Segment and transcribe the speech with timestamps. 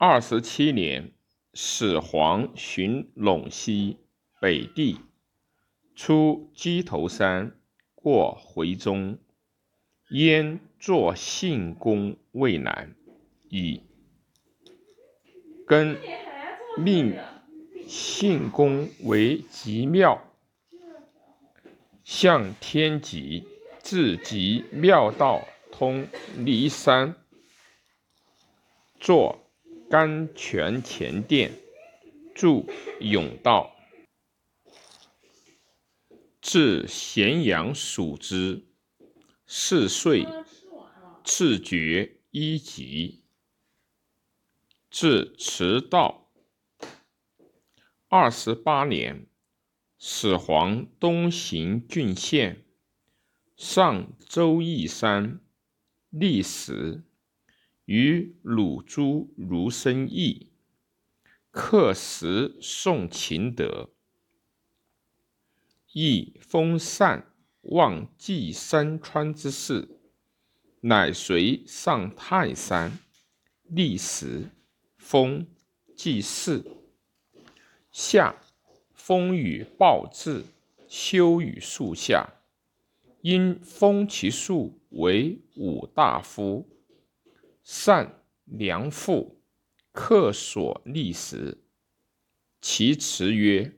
[0.00, 1.10] 二十七年，
[1.54, 3.98] 始皇巡陇西
[4.40, 5.00] 北地，
[5.96, 7.58] 出鸡头山，
[7.96, 9.18] 过回中，
[10.10, 12.94] 焉作信公渭南，
[13.48, 13.82] 以
[15.66, 15.96] 更
[16.76, 17.18] 命
[17.88, 20.22] 信公为极庙，
[22.04, 23.48] 向天极，
[23.82, 25.42] 至极庙道
[25.72, 26.06] 通
[26.36, 27.16] 骊山，
[29.00, 29.44] 作。
[29.90, 31.50] 甘泉前殿，
[32.34, 32.68] 筑
[33.00, 33.74] 甬道，
[36.42, 38.66] 至咸阳属之。
[39.46, 40.26] 四岁，
[41.24, 43.24] 赐爵一级。
[44.90, 46.30] 至迟道。
[48.08, 49.26] 二十八年，
[49.98, 52.62] 始皇东行郡县，
[53.56, 55.40] 上周义山，
[56.10, 57.04] 立时。
[57.88, 60.50] 与鲁朱如生义，
[61.50, 63.88] 刻石送秦德，
[65.94, 69.88] 亦封禅望祭山川之事，
[70.82, 72.98] 乃随上泰山，
[73.62, 74.50] 立时
[74.98, 75.46] 封
[75.96, 76.66] 祭祀。
[77.90, 78.36] 夏
[78.92, 80.44] 风雨暴至，
[80.86, 82.34] 修于树下，
[83.22, 86.68] 因封其树为五大夫。
[87.70, 89.42] 善良父，
[89.92, 91.58] 客所立时，
[92.62, 93.76] 其辞曰：“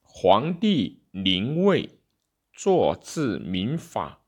[0.00, 1.98] 皇帝临位，
[2.54, 4.24] 作治民法，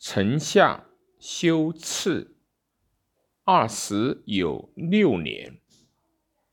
[0.00, 0.88] 臣下
[1.20, 2.36] 修赐
[3.44, 5.60] 二十有六年，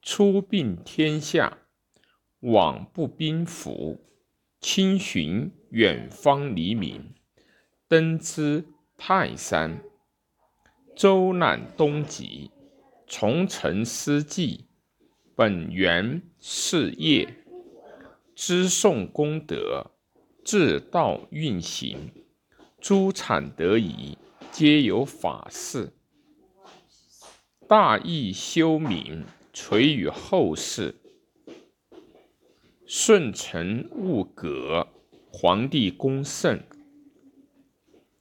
[0.03, 1.57] 出并天下，
[2.41, 4.07] 往不兵符，
[4.59, 7.16] 亲寻远方黎民，
[7.88, 9.81] 登之。”泰山，
[10.95, 12.52] 周览东极，
[13.08, 14.66] 从承司祭，
[15.35, 17.44] 本源事业，
[18.34, 19.91] 知颂功德，
[20.45, 22.12] 至道运行，
[22.79, 24.18] 诸产得宜，
[24.51, 25.91] 皆有法事。
[27.68, 30.95] 大义修明，垂于后世。
[32.85, 34.88] 顺承勿革，
[35.31, 36.62] 皇帝功盛，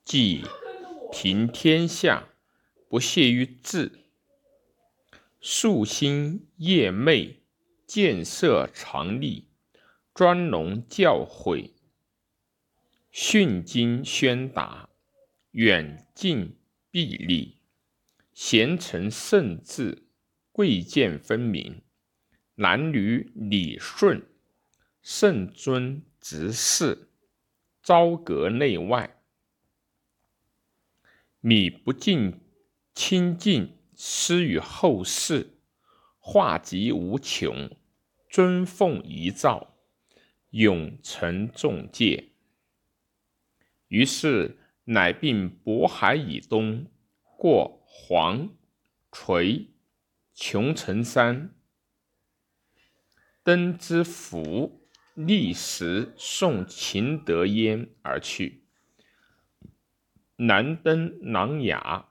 [0.05, 0.43] 即。
[1.13, 2.31] 平天下，
[2.89, 3.93] 不懈于治；
[5.43, 7.37] 夙兴夜寐，
[7.87, 9.47] 建设常立，
[10.15, 11.73] 专隆教诲，
[13.11, 14.89] 训经宣达，
[15.51, 16.57] 远近
[16.91, 17.59] 必立，
[18.33, 20.07] 贤臣圣治，
[20.51, 21.83] 贵贱分明，
[22.55, 24.27] 男女礼顺，
[25.03, 27.11] 圣尊直事，
[27.83, 29.22] 朝阁内外。
[31.45, 32.41] 米不尽
[32.95, 35.59] 清净，施于后世，
[36.21, 37.69] 化极无穷，
[38.31, 39.75] 尊奉遗诏，
[40.51, 42.29] 永承重戒。
[43.89, 46.87] 于是，乃并渤海以东，
[47.37, 48.49] 过黄
[49.11, 49.67] 垂
[50.33, 51.53] 穷城山，
[53.43, 58.62] 登之福，立时送秦德焉而去。
[60.37, 62.07] 南登琅琊，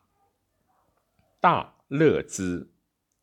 [1.39, 2.71] 大乐之，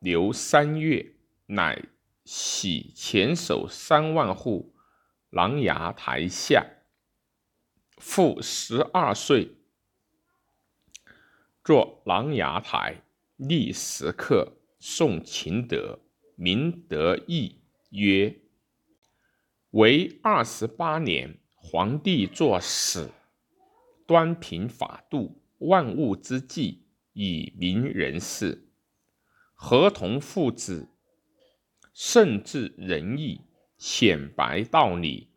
[0.00, 1.14] 留三月，
[1.46, 1.82] 乃
[2.24, 4.74] 徙前守三万户
[5.30, 6.66] 琅琊台下。
[7.96, 9.56] 复十二岁，
[11.64, 13.02] 作琅琊台，
[13.36, 16.00] 立石刻，宋秦德，
[16.36, 17.60] 明德义
[17.90, 18.40] 曰：
[19.70, 23.10] 为二十八年，皇帝作史。
[24.08, 28.70] 端平法度，万物之际，以明人事。
[29.52, 30.88] 合同父子，
[31.92, 33.42] 圣治仁义，
[33.76, 35.28] 显白道理，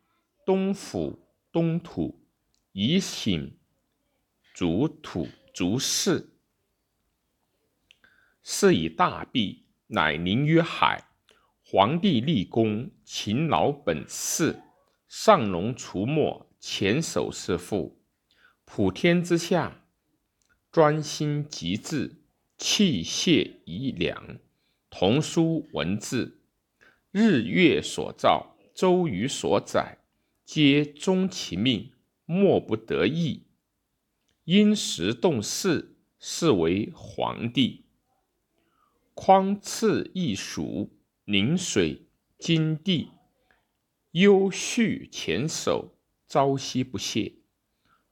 [0.46, 2.24] 东府东土，
[2.72, 3.58] 以醒
[4.54, 6.30] 主土足事。
[8.42, 11.10] 是以大弊，乃临于海。
[11.62, 14.62] 皇帝立功，勤劳本事，
[15.08, 18.01] 上龙除没，前守是父。
[18.74, 19.84] 普天之下，
[20.70, 22.22] 专心极致，
[22.56, 24.38] 器械宜良，
[24.88, 26.40] 童书文字，
[27.10, 29.98] 日月所照，周瑜所载，
[30.46, 31.92] 皆终其命，
[32.24, 33.42] 莫不得意。
[34.44, 37.84] 因时动势，是为皇帝。
[39.12, 40.96] 匡赐一蜀，
[41.26, 42.06] 临水
[42.38, 43.10] 金地，
[44.12, 47.34] 优恤前守，朝夕不懈。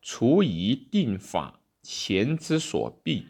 [0.03, 3.29] 除夷定法，贤之所必。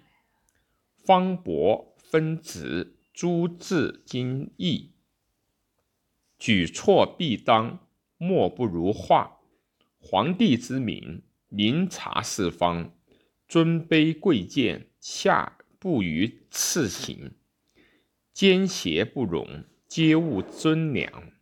[1.04, 4.90] 方伯分子，诸字经义，
[6.38, 7.86] 举措必当，
[8.16, 9.38] 莫不如画。
[9.98, 12.94] 皇帝之名，临察四方，
[13.48, 17.32] 尊卑贵贱，下不于次行，
[18.32, 21.32] 奸邪不容，皆勿尊良。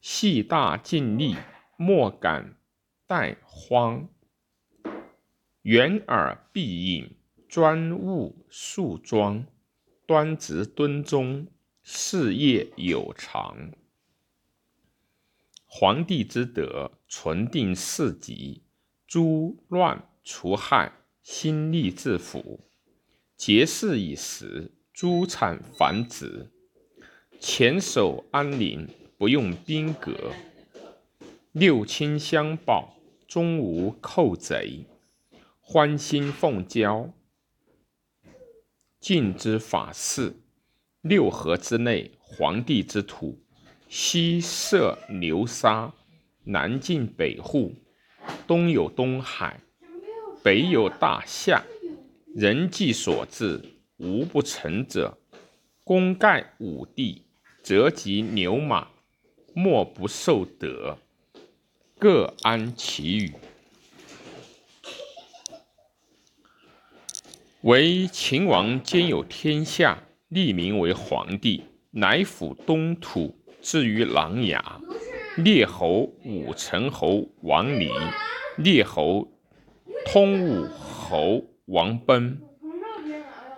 [0.00, 1.34] 细大尽力，
[1.76, 2.56] 莫敢
[3.08, 4.08] 怠荒。
[5.62, 7.16] 圆耳必应，
[7.48, 9.46] 专务束庄，
[10.06, 11.46] 端直敦忠，
[11.82, 13.70] 事业有常。
[15.64, 18.62] 皇帝之德，存定四极，
[19.06, 20.92] 诛乱除害，
[21.22, 22.60] 兴利治腐，
[23.36, 26.50] 节事以时，诸产繁殖，
[27.38, 28.88] 前守安宁，
[29.18, 30.32] 不用兵革，
[31.52, 32.95] 六亲相保，
[33.26, 34.86] 终无寇贼。
[35.60, 37.10] 欢欣奉交，
[39.00, 40.36] 晋之法事。
[41.00, 43.38] 六合之内，皇帝之土，
[43.88, 45.92] 西涉流沙，
[46.44, 47.74] 南进北户，
[48.46, 49.60] 东有东海，
[50.42, 51.64] 北有大夏。
[52.34, 53.60] 人迹所至，
[53.96, 55.18] 无不成者。
[55.82, 57.22] 功盖五帝，
[57.62, 58.88] 则及牛马，
[59.54, 60.98] 莫不受德。
[61.98, 63.32] 各安其语。
[67.62, 74.60] 为秦王兼有天下，立名为皇帝，乃抚东土，至于琅琊。
[75.38, 77.90] 列侯武成侯王离，
[78.56, 79.28] 列侯
[80.04, 82.38] 通武侯王贲，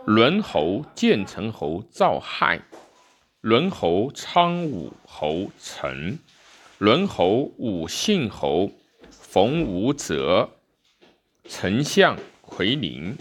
[0.06, 2.62] 伦侯建成侯赵亥，
[3.40, 6.18] 伦侯昌武侯陈，
[6.78, 8.70] 伦侯武信侯
[9.10, 10.48] 冯无泽，
[11.48, 13.18] 丞相奎宁。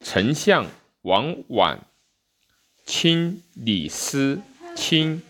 [0.00, 0.66] 丞相
[1.00, 1.78] 王绾，
[2.84, 4.38] 卿李斯，
[4.76, 5.22] 卿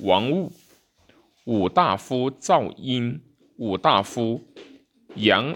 [0.00, 0.50] 王务，
[1.44, 3.20] 五大夫赵婴，
[3.58, 4.42] 五大夫
[5.16, 5.54] 杨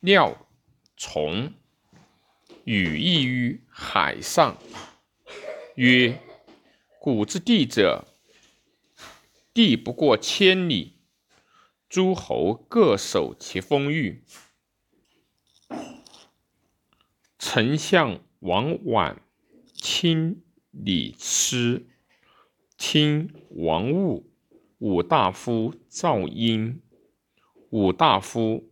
[0.00, 0.46] 廖
[0.98, 1.54] 崇，
[2.64, 4.58] 羽翼于海上，
[5.76, 6.20] 曰
[7.00, 8.06] ：“古之地者，
[9.58, 11.00] 地不过千里，
[11.88, 14.22] 诸侯各守其封域。”
[17.40, 19.16] 丞相王绾，
[19.74, 21.88] 卿李斯，
[22.76, 24.30] 卿王务，
[24.78, 26.80] 五大夫赵婴，
[27.70, 28.70] 五大夫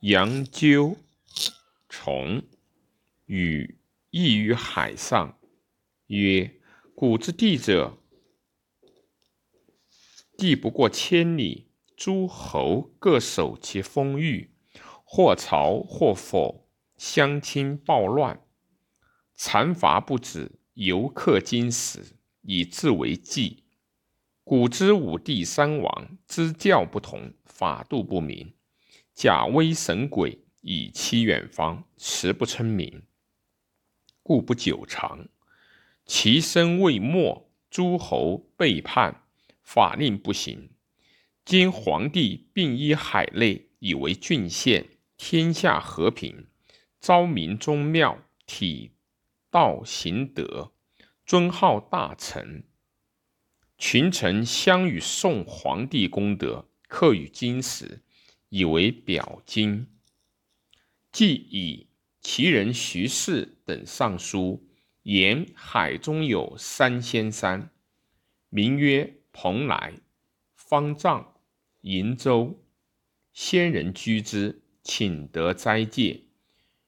[0.00, 0.96] 杨纠
[1.88, 2.42] 崇，
[3.26, 3.78] 与
[4.10, 5.38] 异于海上，
[6.08, 6.50] 曰：
[6.96, 7.96] 古之地者，
[10.36, 14.50] 地不过千里，诸侯各守其封域，
[15.04, 16.66] 或朝或否。
[16.96, 18.40] 相亲暴乱，
[19.34, 23.64] 残伐不止，犹克金石，以自为祭。
[24.42, 28.54] 古之五帝三王，之教不同，法度不明，
[29.12, 33.02] 假威神鬼，以欺远方，实不称名，
[34.22, 35.28] 故不久长。
[36.06, 39.25] 其身未没，诸侯背叛，
[39.66, 40.70] 法令不行。
[41.44, 44.86] 今皇帝并依海内，以为郡县，
[45.16, 46.46] 天下和平。
[47.00, 48.92] 昭明宗庙，体
[49.50, 50.72] 道行德，
[51.26, 52.62] 尊号大臣。
[53.76, 58.02] 群臣相与宋皇帝功德，刻于金石，
[58.48, 59.88] 以为表金。
[61.10, 61.88] 既以
[62.20, 64.68] 其人徐氏等上书，
[65.02, 67.70] 言海中有三仙山，
[68.48, 69.92] 名曰蓬莱、
[70.54, 71.34] 方丈、
[71.82, 72.64] 瀛洲，
[73.34, 76.22] 仙人居之，请得斋戒。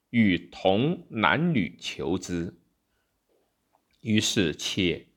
[0.08, 2.58] 与同男女求之，
[4.00, 5.08] 于是且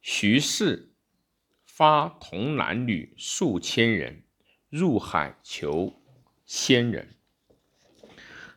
[0.00, 0.94] 徐氏
[1.64, 4.22] 发同男女数千人
[4.68, 6.00] 入海求
[6.46, 7.16] 仙人，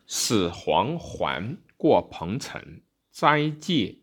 [0.06, 3.98] 使黄环过彭城斋戒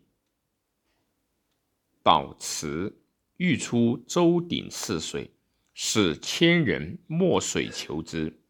[2.02, 3.02] 祷辞，
[3.36, 5.30] 欲出周鼎泗水，
[5.72, 8.40] 使千人没水求之，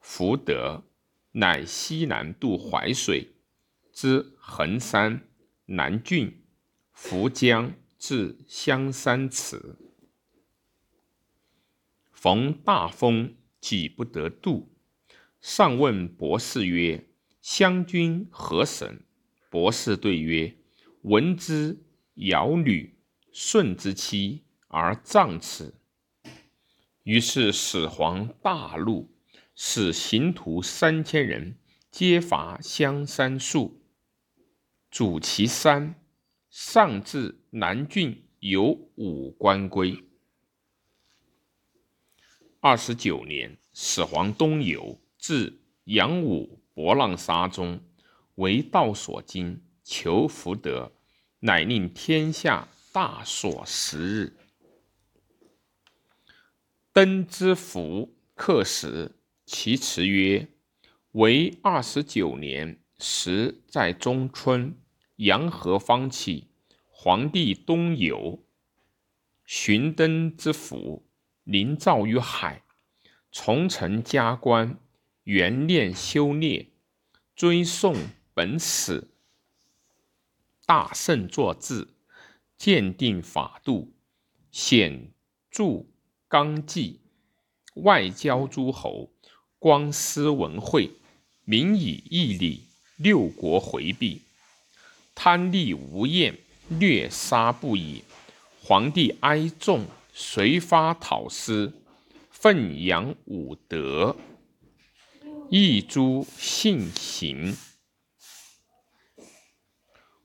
[0.00, 0.84] 福德。
[1.32, 3.34] 乃西南渡淮水，
[3.92, 5.28] 之衡山、
[5.66, 6.42] 南郡、
[6.94, 9.76] 涪江至香山池，
[12.10, 14.74] 逢大风，己不得渡。
[15.42, 17.06] 上问博士曰
[17.42, 19.04] ：“湘君何神？”
[19.50, 20.56] 博士对曰
[21.04, 22.95] ：“闻之尧女
[23.38, 25.74] 舜之妻，而葬此。”
[27.04, 29.12] 于是始皇大怒。
[29.58, 31.56] 使刑徒三千人
[31.90, 33.80] 皆伐香山树，
[34.90, 35.94] 主其山，
[36.50, 38.64] 上至南郡有
[38.96, 40.04] 五官归。
[42.60, 47.80] 二十九年，始皇东游，至阳武博浪沙中，
[48.34, 50.92] 为道所惊，求福德，
[51.40, 54.32] 乃令天下大朔十日。
[56.94, 60.48] 登之符刻时，其辞曰。
[61.12, 64.74] 为二十九年，时在中春，
[65.16, 66.48] 阳和方起，
[66.88, 68.42] 皇帝东游，
[69.44, 71.06] 寻登之府，
[71.44, 72.62] 临照于海，
[73.30, 74.78] 从臣加官，
[75.24, 76.70] 元念修炼，
[77.34, 77.94] 追诵
[78.32, 79.08] 本史，
[80.64, 81.88] 大圣作志，
[82.58, 83.92] 鉴定法度，
[84.50, 85.12] 显
[85.50, 85.84] 著
[86.28, 87.00] 纲纪，
[87.74, 89.10] 外交诸侯，
[89.58, 90.90] 光思文会。
[91.48, 92.64] 民以义礼，
[92.96, 94.22] 六国回避，
[95.14, 96.36] 贪利无厌，
[96.66, 98.02] 虐杀不已。
[98.60, 101.72] 皇帝哀众，遂发讨师，
[102.30, 104.16] 奋扬武德，
[105.48, 107.56] 益诸信行，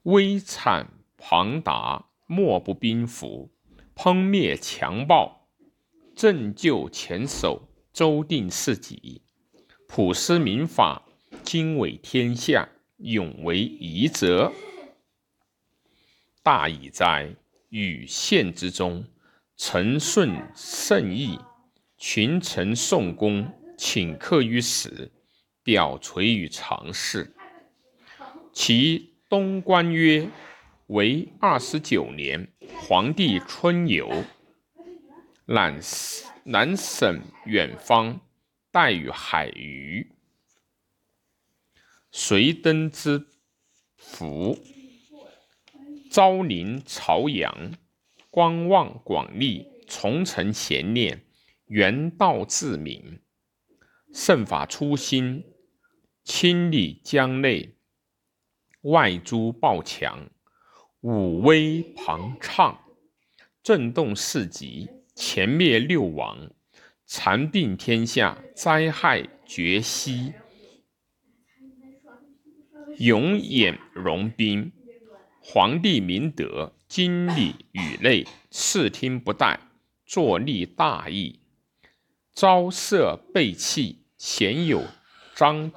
[0.02, 3.52] 威惨庞达，莫不兵服，
[3.94, 5.50] 烹灭强暴，
[6.16, 9.22] 拯救前首，周定事己，
[9.86, 11.06] 普施民法。
[11.44, 12.70] 经纬天下，
[13.00, 14.54] 永为夷则。
[16.42, 17.36] 大矣哉！
[17.68, 19.04] 与献之中，
[19.58, 21.38] 臣顺圣意，
[21.98, 25.12] 群臣颂功，请客于史，
[25.64, 27.36] 表垂于常侍。
[28.54, 30.30] 其东关曰：
[30.92, 34.26] 为二十九年，皇帝春游，
[35.46, 35.80] 览
[36.44, 38.20] 南省远方，
[38.72, 40.12] 待与海鱼。
[42.12, 43.26] 随登之
[43.96, 44.60] 福，
[46.10, 47.72] 昭临朝阳，
[48.30, 51.24] 观望广利，从承贤念，
[51.68, 53.22] 原道自明，
[54.14, 55.46] 圣法初心，
[56.26, 57.78] 清理江内，
[58.82, 60.30] 外诸暴强，
[61.02, 62.80] 武威庞畅，
[63.64, 66.52] 震动四极，前灭六王，
[67.08, 70.34] 残并天下，灾害绝息。
[73.00, 74.72] 永掩戎兵，
[75.42, 79.58] 皇帝明德，经理宇内，视听不怠，
[80.06, 81.40] 坐立大义，
[82.36, 84.84] 朝色备器，贤有
[85.34, 85.76] 张启，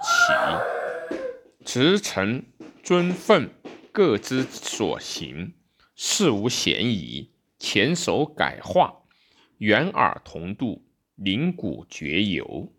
[1.64, 2.44] 直臣
[2.82, 3.48] 尊奉，
[3.94, 5.54] 各之所行，
[5.94, 9.04] 事无嫌疑，前手改化，
[9.58, 10.84] 远耳同度，
[11.14, 12.72] 灵骨绝游，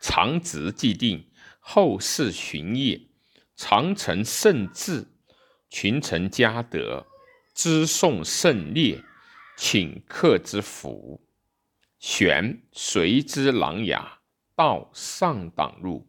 [0.00, 1.28] 长直既定。
[1.58, 3.00] 后世巡夜，
[3.56, 5.08] 常承圣志，
[5.68, 7.04] 群臣嘉德，
[7.52, 9.02] 知颂圣烈，
[9.56, 11.20] 请客之福。
[11.98, 14.06] 玄随之琅琊，
[14.54, 16.06] 道上党入。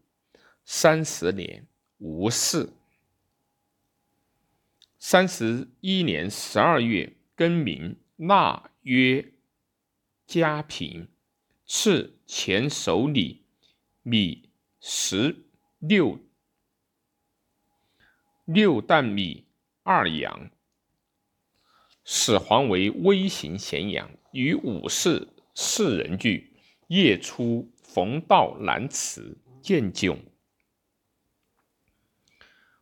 [0.63, 1.65] 三十年，
[1.97, 2.69] 无事。
[5.07, 9.33] 三十一年十二月，更名，纳曰
[10.25, 11.07] 嘉平，
[11.67, 13.43] 赐前守礼
[14.01, 14.49] 米
[14.81, 15.45] 十。
[15.77, 16.17] 六
[18.45, 19.45] 六担米
[19.83, 20.49] 二羊，
[22.03, 26.51] 始皇为微行咸阳，与武士四人聚。
[26.87, 30.17] 夜出逢道南祠，见迥。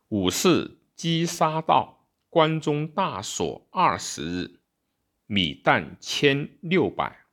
[0.08, 1.93] 武士击杀道，
[2.34, 4.58] 关中大锁二十日，
[5.26, 7.26] 米担千六百。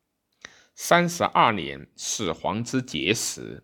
[0.76, 3.64] 三十二年，始皇之节时。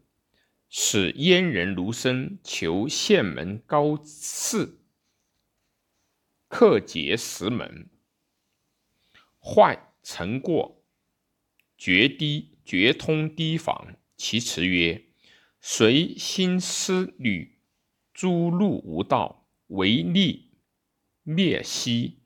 [0.68, 4.80] 使燕人卢生求县门高士，
[6.48, 7.88] 克节石门，
[9.40, 10.84] 坏成过，
[11.78, 13.96] 决堤决通堤防。
[14.16, 15.06] 其辞曰
[15.62, 17.60] ：“随心思虑，
[18.12, 20.47] 诸路无道，为利
[21.30, 22.20] 灭息，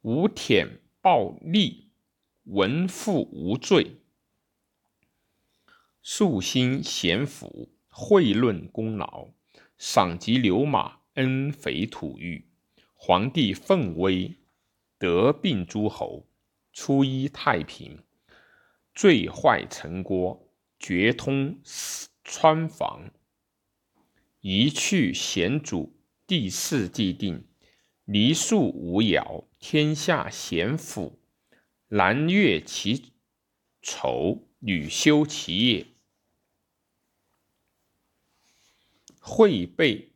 [0.00, 1.84] 无舔暴戾，
[2.42, 3.98] 文复无罪。”
[6.02, 9.28] 素心贤辅，惠论功劳，
[9.78, 12.48] 赏及牛马，恩肥土玉。
[12.92, 14.34] 皇帝奋威，
[14.98, 16.26] 得并诸侯，
[16.72, 18.02] 初一太平，
[18.92, 20.50] 最坏陈郭，
[20.80, 21.60] 绝通
[22.24, 23.12] 川防，
[24.40, 27.46] 一去贤主，第四既定，
[28.04, 31.18] 黎庶无尧，天下贤辅，
[31.88, 33.12] 南越其
[33.80, 35.86] 仇，女修其业。
[39.18, 40.12] 会备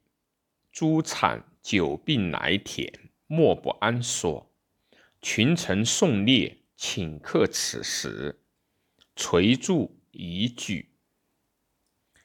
[0.70, 2.92] 诸产久病来田，
[3.26, 4.52] 莫不安所。
[5.22, 8.38] 群臣送列，请客此时，
[9.16, 10.90] 垂柱以举。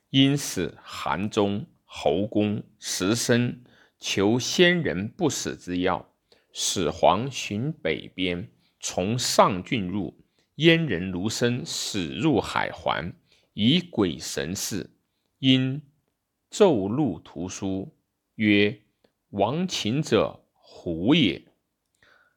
[0.10, 3.63] 因使韩忠、侯公、石生
[4.05, 6.13] 求先人不死之药。
[6.51, 13.13] 始皇寻北边，从上郡入，燕人卢生死入海环，
[13.53, 14.89] 以鬼神事，
[15.39, 15.81] 因
[16.50, 17.95] 奏录图书，
[18.36, 18.81] 曰
[19.31, 21.41] ：“亡秦者胡也。”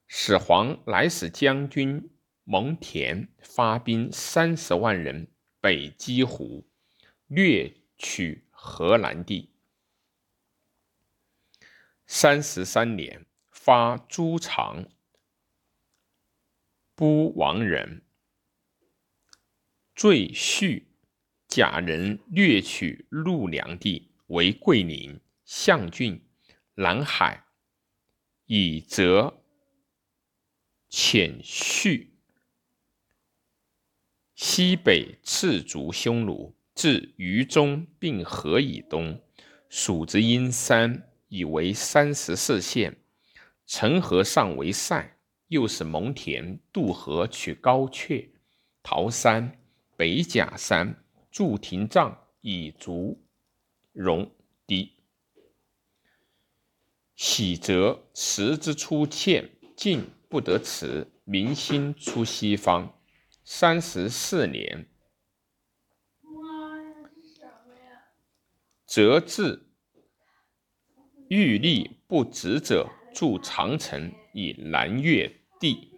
[0.07, 2.11] 始皇乃使将军
[2.45, 5.27] 蒙恬发兵三十万人
[5.61, 6.65] 北击胡，
[7.27, 9.51] 掠取河南地。
[12.07, 13.27] 三十三年。
[13.51, 14.87] 发诸常
[16.95, 18.05] 不亡人，
[19.93, 20.85] 赘婿
[21.49, 26.25] 假人掠取陆梁地，为桂林、象郡、
[26.75, 27.45] 南海，
[28.45, 29.43] 以则
[30.89, 32.17] 遣续
[34.37, 39.21] 西北赤足匈奴，至渝中并河以东，
[39.69, 42.97] 属之阴山，以为三十四县。
[43.67, 45.19] 陈河上为塞，
[45.49, 48.31] 又使蒙恬渡河取高阙、
[48.83, 49.59] 桃山、
[49.97, 53.21] 北甲山，筑亭障以足
[53.93, 54.31] 戎
[54.67, 54.93] 狄。
[57.17, 62.93] 喜则辞之出堑，进不得辞；民心出西方。
[63.43, 64.89] 三十四年，
[68.85, 69.66] 则至
[71.29, 72.89] 欲立不止者。
[73.15, 75.89] 筑长城以南越地，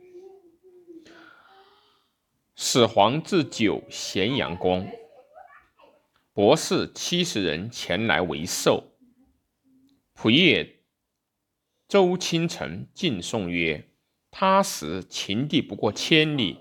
[2.55, 4.89] 始皇置酒咸阳宫，
[6.33, 8.93] 博士七十人前来为寿。
[10.15, 10.85] 仆夜
[11.89, 13.89] 周清城进颂曰
[14.31, 16.61] ：“他时秦地不过千里，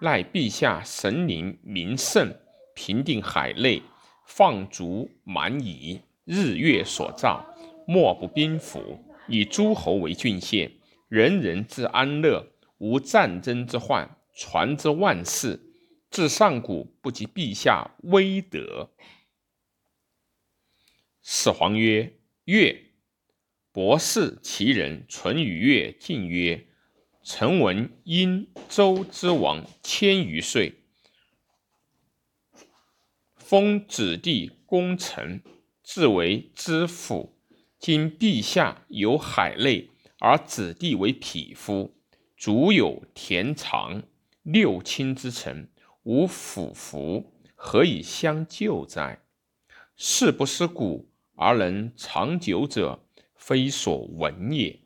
[0.00, 2.34] 奈陛下神灵明圣，
[2.74, 3.82] 平定海内，
[4.26, 7.49] 放逐蛮夷，日月所照，
[7.86, 10.72] 莫不兵服。”以诸侯为郡县，
[11.08, 15.60] 人人自安乐，无战争之患，传之万世。
[16.10, 18.90] 自上古不及陛下威德。
[21.22, 22.14] 始皇曰
[22.46, 22.86] ：“越，
[23.70, 26.66] 博士其人，淳于越进曰
[27.22, 30.74] ：‘臣闻殷周之王千余岁，
[33.36, 35.40] 封子弟功臣，
[35.84, 37.36] 自为知府。’”
[37.80, 39.88] 今陛下有海内，
[40.18, 41.96] 而子弟为匹夫，
[42.36, 44.02] 足有田长，
[44.42, 49.22] 六亲之臣无辅服，何以相救哉？
[49.96, 53.02] 是不思古而能长久者，
[53.34, 54.78] 非所闻也。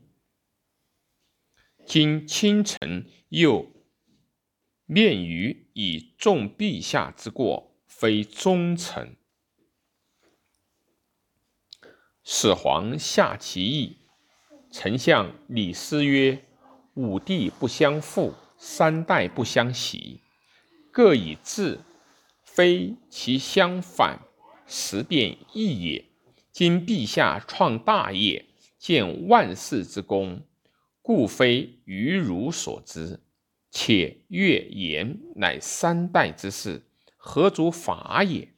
[1.84, 3.72] 今亲臣又
[4.86, 9.16] 面于以重陛下之过，非忠臣。
[12.26, 13.98] 始皇下其意，
[14.70, 16.42] 丞相李斯曰
[16.96, 20.22] ：“五帝不相负，三代不相袭，
[20.90, 21.80] 各以治，
[22.42, 24.20] 非其相反，
[24.66, 26.06] 时变异也。
[26.50, 28.46] 今陛下创大业，
[28.78, 30.40] 建万世之功，
[31.02, 33.20] 故非于汝所知。
[33.70, 36.86] 且越言乃三代之事，
[37.18, 38.48] 何足法也？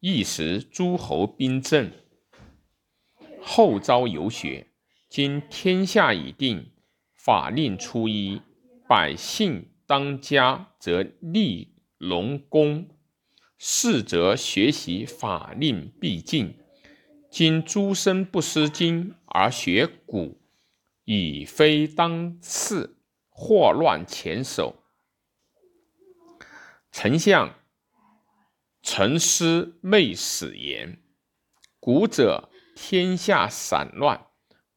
[0.00, 1.92] 一时诸侯兵阵。”
[3.42, 4.68] 后遭游学，
[5.08, 6.72] 今天下已定，
[7.14, 8.42] 法令初一，
[8.88, 12.88] 百姓当家则立隆功，
[13.56, 16.58] 士则学习法令必尽。
[17.30, 20.40] 今诸生不思今而学古，
[21.04, 22.96] 已非当世，
[23.28, 24.82] 祸乱前首。
[26.90, 27.54] 丞相
[28.82, 31.02] 臣师昧死言，
[31.80, 32.50] 古者。
[32.80, 34.28] 天下散乱，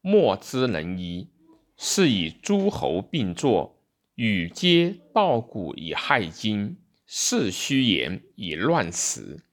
[0.01, 1.29] 莫之能医。
[1.77, 3.79] 是以诸侯并作，
[4.15, 9.43] 与皆道古以害今，是虚言以乱时。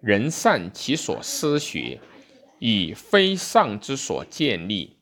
[0.00, 2.00] 人善其所思学，
[2.58, 4.96] 以非上之所建立。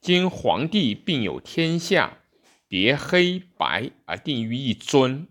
[0.00, 2.18] 今皇帝并有天下，
[2.68, 5.26] 别黑白而定于一尊。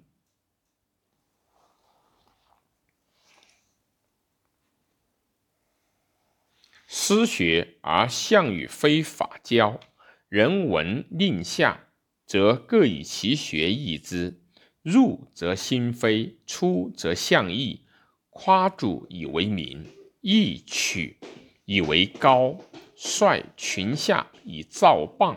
[6.96, 9.80] 私学而项羽非法教，
[10.30, 11.88] 人闻令下，
[12.24, 14.40] 则各以其学易之。
[14.84, 17.82] 入则心非，出则象异。
[18.30, 19.88] 夸主以为名，
[20.22, 21.18] 义取
[21.66, 22.60] 以为高，
[22.96, 25.36] 率群下以造谤。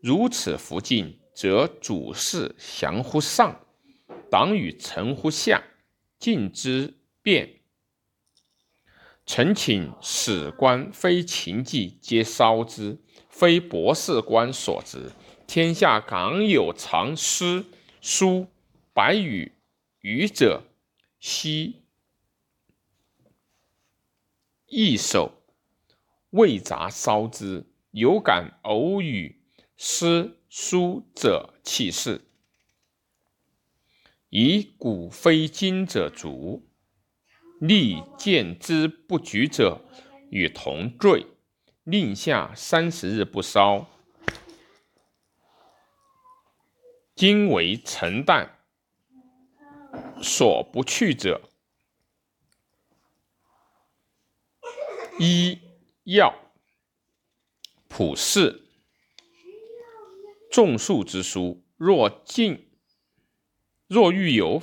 [0.00, 3.60] 如此弗尽，则主事降乎上，
[4.30, 5.62] 党与臣乎下，
[6.18, 7.61] 进之变。
[9.24, 15.12] 臣请史官非秦记，皆烧之，非博士官所职。
[15.46, 17.64] 天下港有藏诗
[18.00, 18.48] 书
[18.92, 19.52] 百余
[20.00, 20.64] 余者，
[21.20, 21.82] 悉
[24.66, 25.42] 一手
[26.30, 27.66] 未杂烧之。
[27.90, 29.42] 有感偶语
[29.76, 32.22] 诗书者弃世，
[34.30, 36.66] 以古非今者足。
[37.62, 39.80] 立见之不举者，
[40.30, 41.28] 与同罪。
[41.84, 43.88] 令下三十日不烧。
[47.14, 48.50] 今为臣旦，
[50.20, 51.48] 所不去者，
[55.18, 55.60] 一
[56.04, 56.34] 要
[57.88, 58.64] 普世
[60.50, 61.64] 种树之书。
[61.76, 62.70] 若尽，
[63.88, 64.60] 若欲有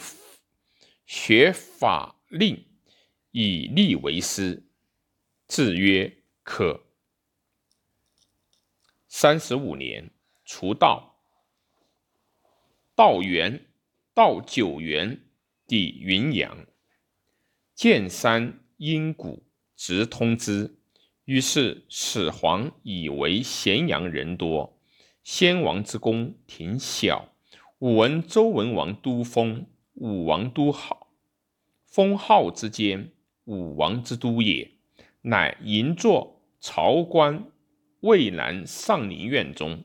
[1.05, 2.68] 学法令。
[3.31, 4.63] 以利为师，
[5.47, 6.83] 字曰可。
[9.07, 10.09] 三十五年，
[10.45, 11.19] 除道。
[12.95, 13.67] 道元，
[14.13, 15.21] 道九元，
[15.67, 16.65] 抵云阳，
[17.73, 19.43] 见山阴谷，
[19.75, 20.75] 直通之。
[21.25, 24.79] 于是始皇以为咸阳人多，
[25.23, 27.33] 先王之宫挺小。
[27.77, 31.13] 武闻周文王都封，武王都好，
[31.85, 33.11] 封号之间。
[33.49, 34.69] 武王之都也，
[35.23, 37.51] 乃营坐朝官
[38.01, 39.83] 渭南上林苑中。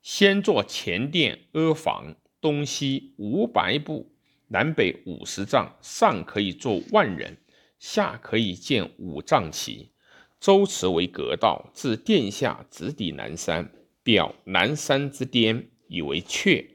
[0.00, 4.12] 先作前殿阿房，东西五百步，
[4.46, 7.38] 南北五十丈，上可以坐万人，
[7.80, 9.90] 下可以建五丈旗。
[10.38, 13.72] 周池为阁道，自殿下直抵南山，
[14.04, 16.68] 表南山之巅，以为阙，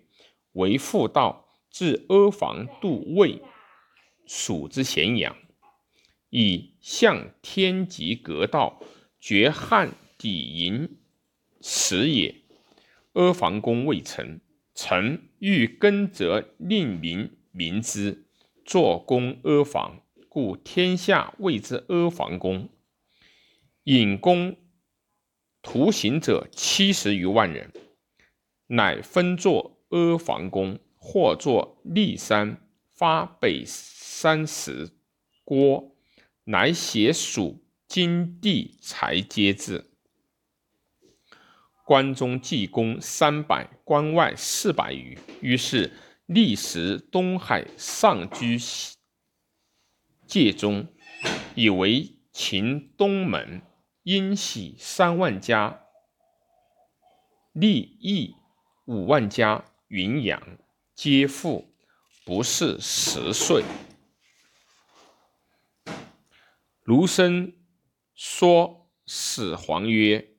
[0.52, 1.46] 为复道。
[1.70, 3.42] 至阿房渡渭，
[4.26, 5.36] 蜀之咸阳，
[6.30, 8.82] 以向天极阁道，
[9.20, 10.98] 绝汉底营
[11.62, 12.36] 始也。
[13.14, 14.40] 阿房宫未成，
[14.74, 18.26] 臣欲耕则令民民之，
[18.66, 22.70] 作宫阿房，故天下谓之阿房宫。
[23.84, 24.56] 引宫
[25.62, 27.74] 徒行者七十余万人，
[28.68, 30.80] 乃分作阿房宫。
[31.00, 32.62] 或作骊山
[32.94, 34.92] 发北山石
[35.44, 35.96] 郭，
[36.44, 39.90] 乃写蜀金地才皆至。
[41.86, 45.18] 关中济公三百，关外四百余。
[45.42, 45.92] 于是
[46.28, 48.60] 历时东海上居
[50.28, 50.86] 界中，
[51.56, 53.64] 以为秦东门，
[54.04, 55.82] 因喜三万家，
[57.54, 58.36] 立邑
[58.86, 60.60] 五万家，云阳。
[61.02, 61.74] 皆父
[62.26, 63.64] 不是十岁。
[66.84, 67.54] 卢生
[68.14, 70.32] 说始皇曰：“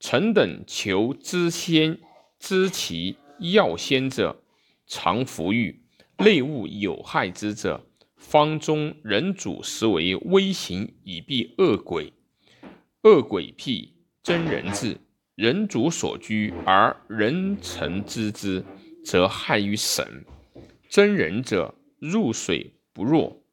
[0.00, 1.98] 臣等求知先
[2.38, 4.42] 知其要先者，
[4.86, 5.82] 常服欲，
[6.16, 7.84] 内务有害之者，
[8.16, 12.14] 方中人主实为微行以避恶鬼。
[13.02, 14.96] 恶鬼辟真人至，
[15.34, 18.64] 人主所居而人臣知之。”
[19.06, 20.24] 则害于神。
[20.88, 23.44] 真人者，入水不弱，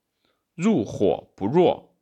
[0.56, 1.96] 入火不弱，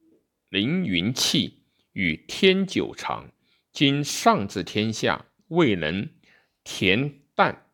[0.47, 3.29] 凌云气，与天久长。
[3.73, 6.07] 今上治天下，未能
[6.63, 7.65] 恬淡，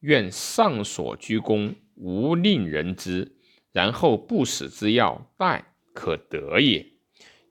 [0.00, 3.38] 愿上所居功，无令人知，
[3.72, 5.64] 然后不死之药，待
[5.94, 6.86] 可得也。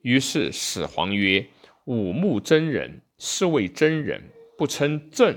[0.04, 1.48] 于是始皇曰
[1.86, 5.36] ：“五目真人，是谓真人，不称正。”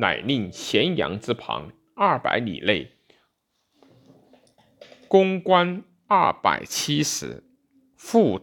[0.00, 2.92] 乃令咸阳之旁二百里内，
[5.08, 7.42] 公关二百七十，
[7.96, 8.40] 复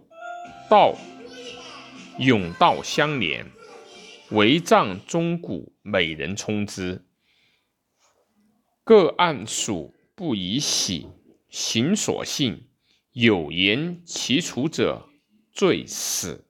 [0.70, 0.98] 道
[2.20, 3.46] 甬道相连，
[4.32, 7.06] 围帐钟鼓，每人充之。
[8.84, 11.08] 各按属不以喜，
[11.48, 12.68] 行所幸。
[13.14, 15.08] 有言其处者，
[15.54, 16.45] 罪死。